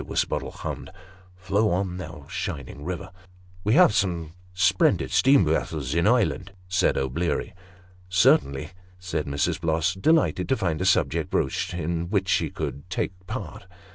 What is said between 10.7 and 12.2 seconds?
a subject broached in